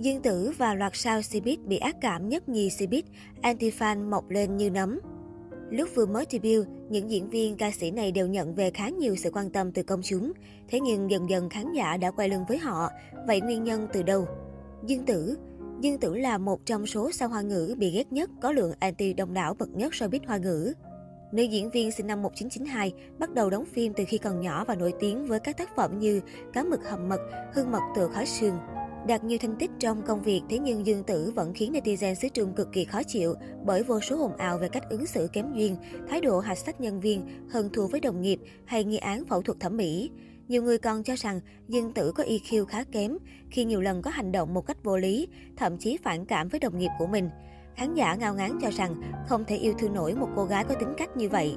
Dương 0.00 0.22
Tử 0.22 0.52
và 0.58 0.74
loạt 0.74 0.92
sao 0.94 1.20
Cbiz 1.20 1.56
bị 1.66 1.78
ác 1.78 1.96
cảm 2.00 2.28
nhất 2.28 2.48
nhì 2.48 2.68
Cbiz, 2.68 3.02
anti-fan 3.42 4.10
mọc 4.10 4.30
lên 4.30 4.56
như 4.56 4.70
nấm. 4.70 5.00
Lúc 5.70 5.88
vừa 5.94 6.06
mới 6.06 6.26
debut, 6.30 6.66
những 6.88 7.10
diễn 7.10 7.30
viên 7.30 7.56
ca 7.56 7.70
sĩ 7.70 7.90
này 7.90 8.12
đều 8.12 8.26
nhận 8.26 8.54
về 8.54 8.70
khá 8.70 8.88
nhiều 8.88 9.16
sự 9.16 9.30
quan 9.32 9.50
tâm 9.50 9.72
từ 9.72 9.82
công 9.82 10.00
chúng. 10.02 10.32
Thế 10.68 10.80
nhưng 10.80 11.10
dần 11.10 11.30
dần 11.30 11.48
khán 11.48 11.72
giả 11.72 11.96
đã 11.96 12.10
quay 12.10 12.28
lưng 12.28 12.44
với 12.48 12.58
họ. 12.58 12.88
Vậy 13.26 13.40
nguyên 13.40 13.64
nhân 13.64 13.88
từ 13.92 14.02
đâu? 14.02 14.26
Dương 14.86 15.06
Tử 15.06 15.38
Dương 15.80 16.00
Tử 16.00 16.14
là 16.14 16.38
một 16.38 16.66
trong 16.66 16.86
số 16.86 17.10
sao 17.12 17.28
hoa 17.28 17.42
ngữ 17.42 17.74
bị 17.78 17.90
ghét 17.90 18.12
nhất, 18.12 18.30
có 18.42 18.52
lượng 18.52 18.72
anti 18.78 19.12
đông 19.12 19.34
đảo 19.34 19.54
bậc 19.54 19.68
nhất 19.68 19.92
showbiz 19.92 20.20
hoa 20.26 20.36
ngữ. 20.36 20.72
Nữ 21.32 21.42
diễn 21.42 21.70
viên 21.70 21.92
sinh 21.92 22.06
năm 22.06 22.22
1992 22.22 22.92
bắt 23.18 23.34
đầu 23.34 23.50
đóng 23.50 23.64
phim 23.64 23.92
từ 23.96 24.04
khi 24.08 24.18
còn 24.18 24.40
nhỏ 24.40 24.64
và 24.64 24.74
nổi 24.74 24.92
tiếng 25.00 25.26
với 25.26 25.40
các 25.40 25.56
tác 25.56 25.76
phẩm 25.76 25.98
như 25.98 26.20
Cá 26.52 26.62
mực 26.62 26.88
hầm 26.88 27.08
mật, 27.08 27.20
Hương 27.54 27.70
mật 27.70 27.82
tựa 27.96 28.08
khói 28.08 28.26
sương. 28.26 28.54
Đạt 29.06 29.24
nhiều 29.24 29.38
thành 29.40 29.56
tích 29.56 29.70
trong 29.78 30.02
công 30.02 30.22
việc, 30.22 30.42
thế 30.48 30.58
nhưng 30.58 30.86
Dương 30.86 31.04
Tử 31.04 31.32
vẫn 31.34 31.52
khiến 31.54 31.72
netizen 31.72 32.14
xứ 32.14 32.28
Trung 32.28 32.52
cực 32.56 32.72
kỳ 32.72 32.84
khó 32.84 33.02
chịu 33.02 33.34
bởi 33.64 33.82
vô 33.82 34.00
số 34.00 34.16
hồn 34.16 34.36
ào 34.36 34.58
về 34.58 34.68
cách 34.68 34.82
ứng 34.90 35.06
xử 35.06 35.28
kém 35.32 35.52
duyên, 35.54 35.76
thái 36.08 36.20
độ 36.20 36.40
hạch 36.40 36.58
sách 36.58 36.80
nhân 36.80 37.00
viên, 37.00 37.26
hơn 37.50 37.70
thua 37.72 37.86
với 37.86 38.00
đồng 38.00 38.22
nghiệp 38.22 38.40
hay 38.64 38.84
nghi 38.84 38.96
án 38.96 39.24
phẫu 39.24 39.42
thuật 39.42 39.60
thẩm 39.60 39.76
mỹ. 39.76 40.10
Nhiều 40.48 40.62
người 40.62 40.78
còn 40.78 41.02
cho 41.02 41.14
rằng 41.16 41.40
Dương 41.68 41.92
Tử 41.92 42.12
có 42.12 42.24
EQ 42.24 42.64
khá 42.64 42.84
kém 42.84 43.18
khi 43.50 43.64
nhiều 43.64 43.80
lần 43.80 44.02
có 44.02 44.10
hành 44.10 44.32
động 44.32 44.54
một 44.54 44.66
cách 44.66 44.84
vô 44.84 44.96
lý, 44.96 45.28
thậm 45.56 45.78
chí 45.78 45.96
phản 46.02 46.24
cảm 46.24 46.48
với 46.48 46.60
đồng 46.60 46.78
nghiệp 46.78 46.90
của 46.98 47.06
mình. 47.06 47.30
Khán 47.76 47.94
giả 47.94 48.14
ngao 48.14 48.34
ngán 48.34 48.58
cho 48.62 48.70
rằng 48.70 49.02
không 49.28 49.44
thể 49.44 49.56
yêu 49.56 49.74
thương 49.78 49.94
nổi 49.94 50.14
một 50.14 50.28
cô 50.36 50.44
gái 50.44 50.64
có 50.64 50.74
tính 50.74 50.94
cách 50.96 51.16
như 51.16 51.28
vậy. 51.28 51.56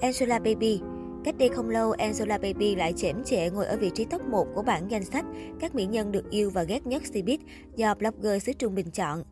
Angela 0.00 0.38
Baby 0.38 0.80
Cách 1.24 1.38
đây 1.38 1.48
không 1.48 1.70
lâu, 1.70 1.92
Angela 1.92 2.38
Baby 2.38 2.74
lại 2.74 2.92
chễm 2.96 3.24
chệ 3.24 3.50
ngồi 3.50 3.66
ở 3.66 3.76
vị 3.76 3.90
trí 3.94 4.04
top 4.04 4.22
1 4.22 4.46
của 4.54 4.62
bảng 4.62 4.90
danh 4.90 5.04
sách 5.04 5.24
các 5.60 5.74
mỹ 5.74 5.86
nhân 5.86 6.12
được 6.12 6.30
yêu 6.30 6.50
và 6.50 6.62
ghét 6.62 6.86
nhất 6.86 7.02
Cbiz 7.02 7.38
do 7.76 7.94
blogger 7.94 8.42
xứ 8.42 8.52
Trung 8.52 8.74
Bình 8.74 8.90
chọn. 8.90 9.22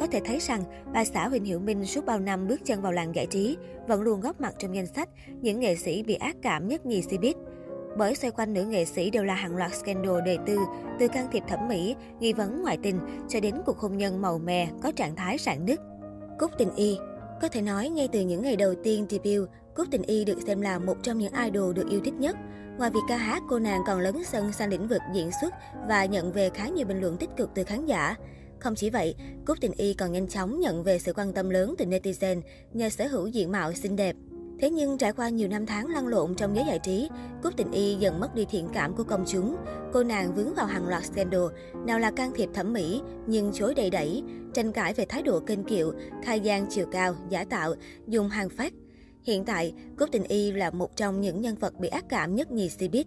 Có 0.00 0.06
thể 0.06 0.20
thấy 0.24 0.38
rằng, 0.38 0.62
bà 0.94 1.04
xã 1.04 1.28
Huỳnh 1.28 1.44
Hiểu 1.44 1.58
Minh 1.58 1.86
suốt 1.86 2.04
bao 2.04 2.20
năm 2.20 2.48
bước 2.48 2.60
chân 2.64 2.82
vào 2.82 2.92
làng 2.92 3.14
giải 3.14 3.26
trí, 3.26 3.56
vẫn 3.88 4.02
luôn 4.02 4.20
góp 4.20 4.40
mặt 4.40 4.54
trong 4.58 4.74
danh 4.74 4.86
sách 4.86 5.08
những 5.40 5.60
nghệ 5.60 5.76
sĩ 5.76 6.02
bị 6.02 6.14
ác 6.14 6.36
cảm 6.42 6.68
nhất 6.68 6.86
nhì 6.86 7.00
Cbiz. 7.00 7.34
Bởi 7.98 8.14
xoay 8.14 8.30
quanh 8.30 8.52
nữ 8.52 8.64
nghệ 8.64 8.84
sĩ 8.84 9.10
đều 9.10 9.24
là 9.24 9.34
hàng 9.34 9.56
loạt 9.56 9.74
scandal 9.74 10.20
đời 10.26 10.38
tư, 10.46 10.58
từ 10.98 11.08
can 11.08 11.26
thiệp 11.32 11.42
thẩm 11.48 11.68
mỹ, 11.68 11.96
nghi 12.20 12.32
vấn 12.32 12.62
ngoại 12.62 12.78
tình 12.82 12.98
cho 13.28 13.40
đến 13.40 13.54
cuộc 13.66 13.78
hôn 13.78 13.96
nhân 13.96 14.22
màu 14.22 14.38
mè 14.38 14.68
có 14.82 14.92
trạng 14.92 15.16
thái 15.16 15.38
rạn 15.38 15.66
nứt. 15.66 15.80
Cúc 16.38 16.50
Tình 16.58 16.74
Y 16.76 16.96
Có 17.40 17.48
thể 17.48 17.62
nói 17.62 17.88
ngay 17.88 18.08
từ 18.12 18.20
những 18.20 18.42
ngày 18.42 18.56
đầu 18.56 18.74
tiên 18.82 19.06
debut, 19.10 19.48
Cúc 19.80 19.88
Tình 19.90 20.02
Y 20.02 20.24
được 20.24 20.38
xem 20.46 20.60
là 20.60 20.78
một 20.78 20.96
trong 21.02 21.18
những 21.18 21.32
idol 21.32 21.74
được 21.74 21.88
yêu 21.90 22.00
thích 22.04 22.14
nhất. 22.14 22.36
Ngoài 22.78 22.90
việc 22.90 23.00
ca 23.08 23.16
hát, 23.16 23.42
cô 23.48 23.58
nàng 23.58 23.80
còn 23.86 24.00
lấn 24.00 24.24
sân 24.24 24.52
sang 24.52 24.70
lĩnh 24.70 24.88
vực 24.88 25.00
diễn 25.14 25.30
xuất 25.40 25.54
và 25.88 26.04
nhận 26.04 26.32
về 26.32 26.50
khá 26.50 26.68
nhiều 26.68 26.86
bình 26.86 27.00
luận 27.00 27.16
tích 27.16 27.30
cực 27.36 27.50
từ 27.54 27.64
khán 27.64 27.86
giả. 27.86 28.14
Không 28.58 28.74
chỉ 28.74 28.90
vậy, 28.90 29.14
Cúc 29.46 29.58
Tình 29.60 29.72
Y 29.72 29.94
còn 29.94 30.12
nhanh 30.12 30.28
chóng 30.28 30.60
nhận 30.60 30.82
về 30.82 30.98
sự 30.98 31.12
quan 31.12 31.32
tâm 31.32 31.50
lớn 31.50 31.74
từ 31.78 31.84
netizen 31.84 32.40
nhờ 32.72 32.88
sở 32.88 33.06
hữu 33.06 33.26
diện 33.26 33.52
mạo 33.52 33.72
xinh 33.72 33.96
đẹp. 33.96 34.16
Thế 34.60 34.70
nhưng 34.70 34.98
trải 34.98 35.12
qua 35.12 35.28
nhiều 35.28 35.48
năm 35.48 35.66
tháng 35.66 35.86
lăn 35.86 36.06
lộn 36.06 36.34
trong 36.34 36.56
giới 36.56 36.64
giải 36.66 36.78
trí, 36.78 37.08
Cúc 37.42 37.56
Tình 37.56 37.72
Y 37.72 37.94
dần 37.94 38.20
mất 38.20 38.34
đi 38.34 38.46
thiện 38.50 38.68
cảm 38.72 38.94
của 38.94 39.04
công 39.04 39.24
chúng. 39.26 39.56
Cô 39.92 40.02
nàng 40.02 40.34
vướng 40.34 40.54
vào 40.54 40.66
hàng 40.66 40.88
loạt 40.88 41.04
scandal, 41.04 41.46
nào 41.86 41.98
là 41.98 42.10
can 42.10 42.32
thiệp 42.34 42.48
thẩm 42.54 42.72
mỹ 42.72 43.00
nhưng 43.26 43.52
chối 43.52 43.74
đầy 43.74 43.90
đẩy, 43.90 44.22
tranh 44.54 44.72
cãi 44.72 44.94
về 44.94 45.04
thái 45.08 45.22
độ 45.22 45.40
kênh 45.40 45.64
kiệu, 45.64 45.92
khai 46.24 46.40
gian 46.40 46.66
chiều 46.70 46.86
cao, 46.92 47.14
giả 47.28 47.44
tạo, 47.44 47.74
dùng 48.06 48.28
hàng 48.28 48.48
phát. 48.48 48.72
Hiện 49.24 49.44
tại, 49.44 49.74
Cúc 49.98 50.08
Tình 50.12 50.24
Y 50.24 50.52
là 50.52 50.70
một 50.70 50.96
trong 50.96 51.20
những 51.20 51.40
nhân 51.40 51.56
vật 51.56 51.80
bị 51.80 51.88
ác 51.88 52.04
cảm 52.08 52.34
nhất 52.34 52.50
nhì 52.50 52.68
Cbiz. 52.68 53.04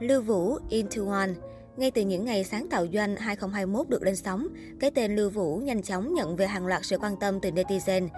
Lưu 0.00 0.22
Vũ 0.22 0.58
Into 0.68 1.02
One 1.06 1.30
ngay 1.76 1.90
từ 1.90 2.02
những 2.02 2.24
ngày 2.24 2.44
sáng 2.44 2.66
tạo 2.70 2.86
doanh 2.92 3.16
2021 3.16 3.88
được 3.88 4.02
lên 4.02 4.16
sóng, 4.16 4.46
cái 4.80 4.90
tên 4.90 5.16
Lưu 5.16 5.30
Vũ 5.30 5.56
nhanh 5.56 5.82
chóng 5.82 6.14
nhận 6.14 6.36
về 6.36 6.46
hàng 6.46 6.66
loạt 6.66 6.84
sự 6.84 6.98
quan 6.98 7.16
tâm 7.20 7.40
từ 7.40 7.50
netizen. 7.50 8.08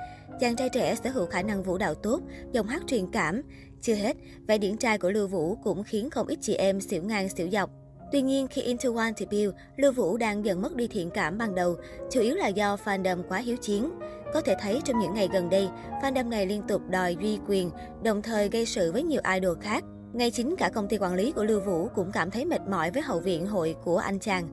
Chàng 0.41 0.57
trai 0.57 0.69
trẻ 0.69 0.95
sở 0.95 1.11
hữu 1.11 1.27
khả 1.27 1.43
năng 1.43 1.63
vũ 1.63 1.79
đạo 1.79 1.95
tốt, 1.95 2.21
giọng 2.53 2.67
hát 2.67 2.83
truyền 2.87 3.07
cảm. 3.13 3.43
Chưa 3.81 3.95
hết, 3.95 4.17
vẻ 4.47 4.59
điển 4.59 4.77
trai 4.77 4.99
của 4.99 5.11
Lưu 5.11 5.29
Vũ 5.29 5.55
cũng 5.55 5.85
khiến 5.85 6.11
không 6.11 6.27
ít 6.27 6.39
chị 6.41 6.55
em 6.55 6.81
xỉu 6.81 7.03
ngang 7.03 7.29
xỉu 7.29 7.49
dọc. 7.51 7.71
Tuy 8.13 8.23
nhiên, 8.23 8.47
khi 8.47 8.63
Into 8.63 8.91
One 8.97 9.13
debut, 9.17 9.55
Lưu 9.77 9.93
Vũ 9.93 10.17
đang 10.17 10.45
dần 10.45 10.63
mất 10.63 10.77
đi 10.77 10.89
thiện 10.89 11.11
cảm 11.11 11.39
ban 11.39 11.55
đầu, 11.55 11.77
chủ 12.11 12.21
yếu 12.21 12.35
là 12.35 12.49
do 12.49 12.77
fandom 12.85 13.23
quá 13.29 13.39
hiếu 13.39 13.57
chiến. 13.57 13.91
Có 14.33 14.41
thể 14.41 14.55
thấy 14.61 14.81
trong 14.85 14.99
những 14.99 15.15
ngày 15.15 15.29
gần 15.33 15.51
đây, 15.51 15.69
fandom 16.03 16.29
này 16.29 16.47
liên 16.47 16.63
tục 16.69 16.83
đòi 16.91 17.17
duy 17.21 17.39
quyền, 17.49 17.71
đồng 18.03 18.23
thời 18.23 18.49
gây 18.49 18.67
sự 18.67 18.93
với 18.93 19.03
nhiều 19.03 19.21
idol 19.35 19.59
khác. 19.61 19.85
Ngay 20.13 20.31
chính 20.31 20.57
cả 20.57 20.71
công 20.75 20.89
ty 20.89 20.99
quản 20.99 21.15
lý 21.15 21.33
của 21.33 21.45
Lưu 21.45 21.61
Vũ 21.61 21.89
cũng 21.95 22.13
cảm 22.13 22.31
thấy 22.31 22.45
mệt 22.45 22.61
mỏi 22.71 22.91
với 22.91 23.03
hậu 23.03 23.21
viện 23.21 23.47
hội 23.47 23.77
của 23.85 23.97
anh 23.97 24.19
chàng. 24.19 24.49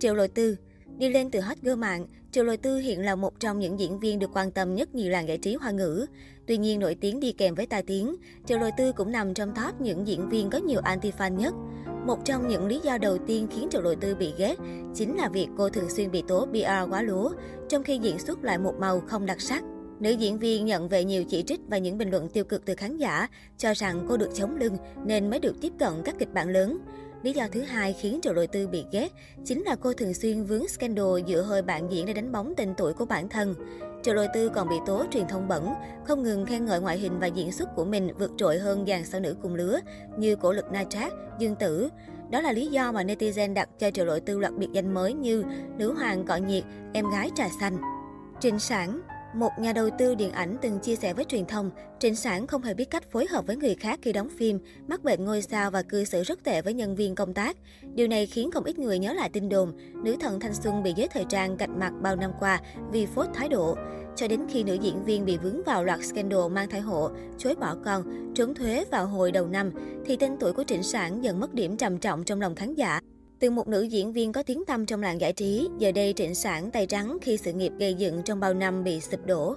Triệu 0.00 0.14
Lội 0.14 0.28
Tư 0.28 0.56
Đi 0.98 1.08
lên 1.08 1.30
từ 1.30 1.40
hot 1.40 1.58
girl 1.62 1.74
mạng, 1.74 2.06
Triệu 2.32 2.44
Lôi 2.44 2.56
Tư 2.56 2.78
hiện 2.78 3.04
là 3.04 3.14
một 3.14 3.40
trong 3.40 3.58
những 3.58 3.80
diễn 3.80 3.98
viên 3.98 4.18
được 4.18 4.30
quan 4.34 4.50
tâm 4.50 4.74
nhất 4.74 4.94
nhiều 4.94 5.10
làng 5.10 5.28
giải 5.28 5.38
trí 5.38 5.54
hoa 5.54 5.70
ngữ. 5.70 6.06
Tuy 6.46 6.56
nhiên, 6.56 6.80
nổi 6.80 6.94
tiếng 6.94 7.20
đi 7.20 7.32
kèm 7.32 7.54
với 7.54 7.66
tai 7.66 7.82
tiếng, 7.82 8.16
Triệu 8.46 8.58
Lôi 8.58 8.70
Tư 8.76 8.92
cũng 8.92 9.12
nằm 9.12 9.34
trong 9.34 9.54
top 9.54 9.80
những 9.80 10.06
diễn 10.06 10.28
viên 10.28 10.50
có 10.50 10.58
nhiều 10.58 10.80
anti-fan 10.80 11.36
nhất. 11.36 11.54
Một 12.06 12.24
trong 12.24 12.48
những 12.48 12.66
lý 12.66 12.80
do 12.82 12.98
đầu 12.98 13.18
tiên 13.26 13.46
khiến 13.50 13.68
Triệu 13.70 13.82
đội 13.82 13.96
Tư 13.96 14.14
bị 14.14 14.34
ghét 14.38 14.54
chính 14.94 15.16
là 15.16 15.28
việc 15.28 15.48
cô 15.56 15.68
thường 15.68 15.90
xuyên 15.90 16.10
bị 16.10 16.22
tố 16.28 16.46
PR 16.46 16.90
quá 16.90 17.02
lúa, 17.02 17.30
trong 17.68 17.82
khi 17.82 17.98
diễn 17.98 18.18
xuất 18.18 18.44
lại 18.44 18.58
một 18.58 18.74
màu 18.80 19.00
không 19.00 19.26
đặc 19.26 19.40
sắc. 19.40 19.62
Nữ 20.00 20.10
diễn 20.10 20.38
viên 20.38 20.66
nhận 20.66 20.88
về 20.88 21.04
nhiều 21.04 21.24
chỉ 21.24 21.42
trích 21.42 21.60
và 21.68 21.78
những 21.78 21.98
bình 21.98 22.10
luận 22.10 22.28
tiêu 22.28 22.44
cực 22.44 22.64
từ 22.64 22.74
khán 22.74 22.96
giả, 22.96 23.28
cho 23.58 23.74
rằng 23.74 24.06
cô 24.08 24.16
được 24.16 24.30
chống 24.34 24.56
lưng 24.56 24.76
nên 25.04 25.30
mới 25.30 25.40
được 25.40 25.54
tiếp 25.60 25.72
cận 25.78 25.92
các 26.04 26.14
kịch 26.18 26.34
bản 26.34 26.48
lớn. 26.48 26.78
Lý 27.22 27.32
do 27.32 27.48
thứ 27.52 27.62
hai 27.62 27.92
khiến 27.92 28.20
Triệu 28.22 28.34
đội 28.34 28.46
Tư 28.46 28.68
bị 28.68 28.84
ghét 28.92 29.12
chính 29.44 29.62
là 29.62 29.76
cô 29.76 29.92
thường 29.92 30.14
xuyên 30.14 30.44
vướng 30.44 30.68
scandal 30.68 31.06
dựa 31.28 31.42
hơi 31.42 31.62
bạn 31.62 31.92
diễn 31.92 32.06
để 32.06 32.12
đánh 32.12 32.32
bóng 32.32 32.54
tên 32.56 32.74
tuổi 32.76 32.92
của 32.92 33.04
bản 33.04 33.28
thân. 33.28 33.54
Triệu 34.02 34.14
Đội 34.14 34.28
Tư 34.34 34.48
còn 34.48 34.68
bị 34.68 34.76
tố 34.86 35.04
truyền 35.10 35.28
thông 35.28 35.48
bẩn, 35.48 35.74
không 36.04 36.22
ngừng 36.22 36.46
khen 36.46 36.64
ngợi 36.64 36.80
ngoại 36.80 36.98
hình 36.98 37.18
và 37.18 37.26
diễn 37.26 37.52
xuất 37.52 37.68
của 37.76 37.84
mình 37.84 38.10
vượt 38.18 38.30
trội 38.36 38.58
hơn 38.58 38.86
dàn 38.86 39.04
sao 39.04 39.20
nữ 39.20 39.36
cùng 39.42 39.54
lứa 39.54 39.80
như 40.18 40.36
cổ 40.36 40.52
lực 40.52 40.64
Na 40.72 40.84
Trác, 40.84 41.12
Dương 41.38 41.56
Tử. 41.56 41.88
Đó 42.30 42.40
là 42.40 42.52
lý 42.52 42.66
do 42.66 42.92
mà 42.92 43.02
netizen 43.02 43.54
đặt 43.54 43.68
cho 43.78 43.90
Triệu 43.90 44.06
Đội 44.06 44.20
Tư 44.20 44.38
loạt 44.38 44.52
biệt 44.52 44.68
danh 44.72 44.94
mới 44.94 45.12
như 45.12 45.44
Nữ 45.78 45.92
hoàng 45.92 46.24
cọ 46.24 46.36
nhiệt, 46.36 46.64
em 46.92 47.10
gái 47.10 47.30
trà 47.36 47.48
xanh. 47.60 47.76
Trịnh 48.40 48.58
sản 48.58 49.00
một 49.34 49.50
nhà 49.58 49.72
đầu 49.72 49.90
tư 49.98 50.14
điện 50.14 50.32
ảnh 50.32 50.56
từng 50.62 50.78
chia 50.78 50.96
sẻ 50.96 51.12
với 51.12 51.24
truyền 51.24 51.46
thông, 51.46 51.70
Trịnh 51.98 52.16
Sản 52.16 52.46
không 52.46 52.62
hề 52.62 52.74
biết 52.74 52.90
cách 52.90 53.10
phối 53.10 53.26
hợp 53.26 53.46
với 53.46 53.56
người 53.56 53.74
khác 53.74 53.98
khi 54.02 54.12
đóng 54.12 54.28
phim, 54.38 54.58
mắc 54.88 55.04
bệnh 55.04 55.24
ngôi 55.24 55.42
sao 55.42 55.70
và 55.70 55.82
cư 55.82 56.04
xử 56.04 56.22
rất 56.22 56.44
tệ 56.44 56.62
với 56.62 56.74
nhân 56.74 56.96
viên 56.96 57.14
công 57.14 57.34
tác. 57.34 57.56
Điều 57.94 58.08
này 58.08 58.26
khiến 58.26 58.50
không 58.50 58.64
ít 58.64 58.78
người 58.78 58.98
nhớ 58.98 59.12
lại 59.12 59.30
tin 59.32 59.48
đồn, 59.48 59.72
nữ 60.04 60.16
thần 60.20 60.40
thanh 60.40 60.54
xuân 60.54 60.82
bị 60.82 60.92
giới 60.96 61.08
thời 61.08 61.24
trang 61.28 61.56
gạch 61.56 61.70
mặt 61.70 61.92
bao 62.02 62.16
năm 62.16 62.30
qua 62.40 62.60
vì 62.92 63.06
phốt 63.06 63.26
thái 63.34 63.48
độ. 63.48 63.76
Cho 64.16 64.28
đến 64.28 64.40
khi 64.48 64.64
nữ 64.64 64.74
diễn 64.74 65.04
viên 65.04 65.24
bị 65.24 65.36
vướng 65.36 65.62
vào 65.62 65.84
loạt 65.84 66.00
scandal 66.02 66.48
mang 66.50 66.70
thai 66.70 66.80
hộ, 66.80 67.10
chối 67.38 67.54
bỏ 67.54 67.76
con, 67.84 68.32
trốn 68.34 68.54
thuế 68.54 68.84
vào 68.90 69.06
hồi 69.06 69.32
đầu 69.32 69.46
năm, 69.46 69.70
thì 70.06 70.16
tên 70.16 70.36
tuổi 70.40 70.52
của 70.52 70.64
Trịnh 70.64 70.82
Sản 70.82 71.24
dần 71.24 71.40
mất 71.40 71.54
điểm 71.54 71.76
trầm 71.76 71.98
trọng 71.98 72.24
trong 72.24 72.40
lòng 72.40 72.54
khán 72.54 72.74
giả. 72.74 73.00
Từ 73.40 73.50
một 73.50 73.68
nữ 73.68 73.82
diễn 73.82 74.12
viên 74.12 74.32
có 74.32 74.42
tiếng 74.42 74.64
tăm 74.66 74.86
trong 74.86 75.02
làng 75.02 75.20
giải 75.20 75.32
trí, 75.32 75.68
giờ 75.78 75.92
đây 75.92 76.12
trịnh 76.16 76.34
sản 76.34 76.70
tay 76.70 76.86
trắng 76.86 77.18
khi 77.22 77.36
sự 77.36 77.52
nghiệp 77.52 77.72
gây 77.78 77.94
dựng 77.94 78.22
trong 78.24 78.40
bao 78.40 78.54
năm 78.54 78.84
bị 78.84 79.00
sụp 79.00 79.26
đổ. 79.26 79.56